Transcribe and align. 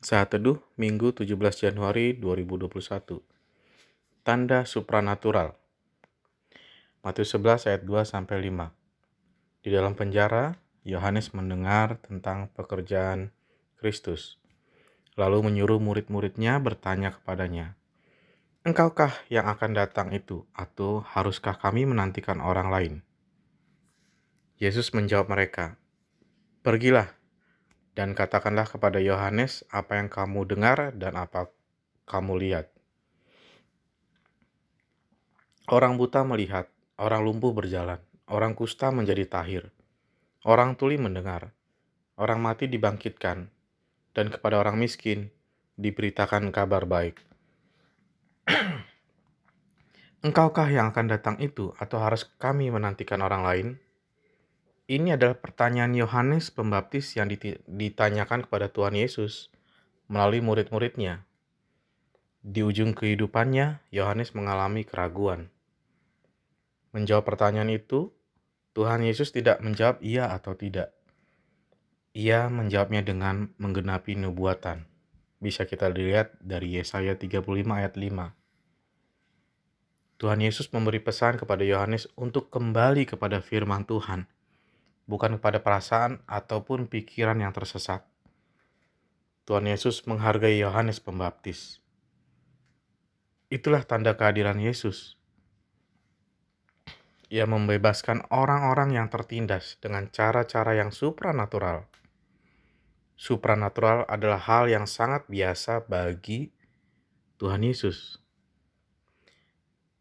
Saat 0.00 0.32
Teduh 0.32 0.56
Minggu 0.80 1.12
17 1.12 1.36
Januari 1.60 2.16
2021 2.16 3.20
Tanda 4.24 4.64
Supranatural 4.64 5.52
Matius 7.04 7.36
11 7.36 7.68
ayat 7.68 7.82
2 7.84 8.08
sampai 8.08 8.48
5 8.48 9.60
Di 9.60 9.68
dalam 9.68 9.92
penjara, 9.92 10.56
Yohanes 10.88 11.36
mendengar 11.36 12.00
tentang 12.00 12.48
pekerjaan 12.56 13.28
Kristus. 13.76 14.40
Lalu 15.20 15.52
menyuruh 15.52 15.76
murid-muridnya 15.76 16.56
bertanya 16.64 17.12
kepadanya, 17.20 17.76
Engkaukah 18.64 19.12
yang 19.28 19.52
akan 19.52 19.76
datang 19.76 20.16
itu, 20.16 20.48
atau 20.56 21.04
haruskah 21.04 21.60
kami 21.60 21.84
menantikan 21.84 22.40
orang 22.40 22.72
lain? 22.72 22.94
Yesus 24.56 24.96
menjawab 24.96 25.28
mereka, 25.28 25.76
Pergilah 26.64 27.19
dan 27.98 28.14
katakanlah 28.14 28.66
kepada 28.66 29.02
Yohanes 29.02 29.66
apa 29.70 29.98
yang 29.98 30.08
kamu 30.08 30.46
dengar 30.46 30.94
dan 30.94 31.18
apa 31.18 31.50
kamu 32.06 32.38
lihat. 32.38 32.70
Orang 35.70 35.94
buta 36.02 36.26
melihat, 36.26 36.66
orang 36.98 37.22
lumpuh 37.22 37.54
berjalan, 37.54 38.02
orang 38.26 38.58
kusta 38.58 38.90
menjadi 38.90 39.22
tahir, 39.30 39.70
orang 40.42 40.74
tuli 40.74 40.98
mendengar, 40.98 41.54
orang 42.18 42.42
mati 42.42 42.66
dibangkitkan, 42.66 43.46
dan 44.10 44.26
kepada 44.34 44.58
orang 44.58 44.82
miskin 44.82 45.30
diberitakan 45.78 46.50
kabar 46.50 46.90
baik. 46.90 47.22
Engkaukah 50.26 50.66
yang 50.68 50.90
akan 50.90 51.06
datang 51.06 51.36
itu, 51.38 51.70
atau 51.78 52.02
harus 52.02 52.26
kami 52.42 52.68
menantikan 52.74 53.22
orang 53.22 53.46
lain? 53.46 53.68
Ini 54.90 55.14
adalah 55.14 55.38
pertanyaan 55.38 55.94
Yohanes 55.94 56.50
Pembaptis 56.50 57.14
yang 57.14 57.30
ditanyakan 57.70 58.42
kepada 58.42 58.74
Tuhan 58.74 58.98
Yesus 58.98 59.46
melalui 60.10 60.42
murid-muridnya. 60.42 61.22
Di 62.42 62.66
ujung 62.66 62.98
kehidupannya, 62.98 63.86
Yohanes 63.94 64.34
mengalami 64.34 64.82
keraguan. 64.82 65.46
Menjawab 66.90 67.22
pertanyaan 67.22 67.70
itu, 67.70 68.10
Tuhan 68.74 69.06
Yesus 69.06 69.30
tidak 69.30 69.62
menjawab 69.62 70.02
iya 70.02 70.34
atau 70.34 70.58
tidak. 70.58 70.90
Ia 72.10 72.50
menjawabnya 72.50 73.06
dengan 73.06 73.54
menggenapi 73.62 74.18
nubuatan. 74.18 74.90
Bisa 75.38 75.70
kita 75.70 75.86
lihat 75.86 76.34
dari 76.42 76.82
Yesaya 76.82 77.14
35 77.14 77.46
ayat 77.78 77.94
5. 77.94 78.34
Tuhan 80.18 80.40
Yesus 80.42 80.66
memberi 80.74 80.98
pesan 80.98 81.38
kepada 81.38 81.62
Yohanes 81.62 82.10
untuk 82.18 82.50
kembali 82.50 83.06
kepada 83.06 83.38
firman 83.38 83.86
Tuhan 83.86 84.26
bukan 85.10 85.42
kepada 85.42 85.58
perasaan 85.58 86.22
ataupun 86.30 86.86
pikiran 86.86 87.42
yang 87.42 87.50
tersesat. 87.50 88.06
Tuhan 89.50 89.66
Yesus 89.66 90.06
menghargai 90.06 90.62
Yohanes 90.62 91.02
Pembaptis. 91.02 91.82
Itulah 93.50 93.82
tanda 93.82 94.14
kehadiran 94.14 94.62
Yesus. 94.62 95.18
Ia 97.26 97.50
membebaskan 97.50 98.30
orang-orang 98.30 98.94
yang 98.94 99.10
tertindas 99.10 99.74
dengan 99.82 100.06
cara-cara 100.14 100.78
yang 100.78 100.94
supranatural. 100.94 101.90
Supranatural 103.18 104.06
adalah 104.06 104.38
hal 104.38 104.70
yang 104.70 104.86
sangat 104.86 105.26
biasa 105.26 105.90
bagi 105.90 106.54
Tuhan 107.42 107.66
Yesus. 107.66 108.22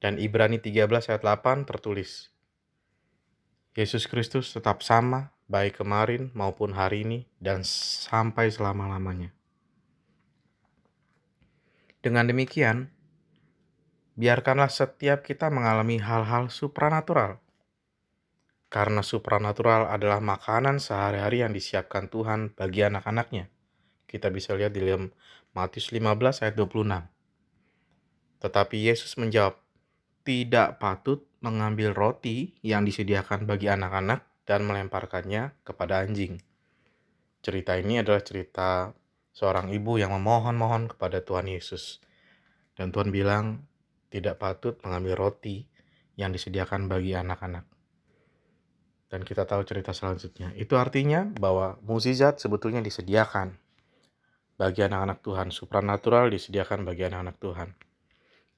Dan 0.00 0.20
Ibrani 0.20 0.60
13 0.60 0.84
ayat 1.12 1.22
8 1.24 1.64
tertulis, 1.64 2.33
Yesus 3.74 4.06
Kristus 4.06 4.54
tetap 4.54 4.86
sama, 4.86 5.34
baik 5.50 5.82
kemarin 5.82 6.30
maupun 6.30 6.78
hari 6.78 7.02
ini, 7.02 7.26
dan 7.42 7.66
sampai 7.66 8.46
selama-lamanya. 8.46 9.34
Dengan 11.98 12.30
demikian, 12.30 12.94
biarkanlah 14.14 14.70
setiap 14.70 15.26
kita 15.26 15.50
mengalami 15.50 15.98
hal-hal 15.98 16.54
supranatural. 16.54 17.42
Karena 18.70 19.02
supranatural 19.02 19.90
adalah 19.90 20.22
makanan 20.22 20.78
sehari-hari 20.78 21.42
yang 21.42 21.50
disiapkan 21.50 22.06
Tuhan 22.06 22.54
bagi 22.54 22.86
anak-anaknya. 22.86 23.50
Kita 24.06 24.30
bisa 24.30 24.54
lihat 24.54 24.70
di 24.70 24.86
dalam 24.86 25.10
Matius 25.50 25.90
15 25.90 26.46
ayat 26.46 26.54
26. 26.54 27.10
Tetapi 28.38 28.76
Yesus 28.78 29.18
menjawab, 29.18 29.58
tidak 30.22 30.78
patut 30.78 31.26
mengambil 31.44 31.92
roti 31.92 32.56
yang 32.64 32.88
disediakan 32.88 33.44
bagi 33.44 33.68
anak-anak 33.68 34.24
dan 34.48 34.64
melemparkannya 34.64 35.52
kepada 35.60 36.00
anjing. 36.00 36.40
Cerita 37.44 37.76
ini 37.76 38.00
adalah 38.00 38.24
cerita 38.24 38.96
seorang 39.36 39.68
ibu 39.76 40.00
yang 40.00 40.16
memohon-mohon 40.16 40.88
kepada 40.96 41.20
Tuhan 41.20 41.52
Yesus. 41.52 42.00
Dan 42.72 42.88
Tuhan 42.96 43.12
bilang, 43.12 43.68
tidak 44.08 44.40
patut 44.40 44.80
mengambil 44.80 45.20
roti 45.28 45.68
yang 46.16 46.32
disediakan 46.32 46.88
bagi 46.88 47.12
anak-anak. 47.12 47.68
Dan 49.12 49.20
kita 49.22 49.44
tahu 49.44 49.62
cerita 49.68 49.92
selanjutnya. 49.92 50.56
Itu 50.56 50.80
artinya 50.80 51.28
bahwa 51.36 51.76
mukjizat 51.84 52.40
sebetulnya 52.40 52.80
disediakan 52.80 53.60
bagi 54.56 54.80
anak-anak 54.80 55.20
Tuhan. 55.20 55.52
Supranatural 55.52 56.32
disediakan 56.32 56.88
bagi 56.88 57.04
anak-anak 57.06 57.36
Tuhan. 57.36 57.68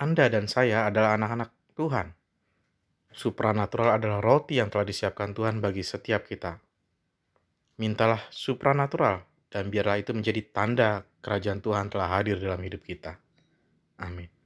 Anda 0.00 0.32
dan 0.32 0.48
saya 0.48 0.88
adalah 0.88 1.20
anak-anak 1.20 1.52
Tuhan. 1.76 2.19
Supranatural 3.10 3.98
adalah 3.98 4.22
roti 4.22 4.62
yang 4.62 4.70
telah 4.70 4.86
disiapkan 4.86 5.34
Tuhan 5.34 5.58
bagi 5.58 5.82
setiap 5.82 6.24
kita. 6.24 6.62
Mintalah 7.82 8.22
supranatural 8.30 9.26
dan 9.50 9.66
biarlah 9.68 9.98
itu 9.98 10.14
menjadi 10.14 10.40
tanda 10.54 11.02
kerajaan 11.18 11.58
Tuhan 11.58 11.90
telah 11.90 12.08
hadir 12.08 12.38
dalam 12.38 12.62
hidup 12.62 12.86
kita. 12.86 13.18
Amin. 13.98 14.39